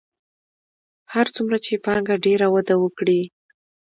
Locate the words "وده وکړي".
2.55-3.21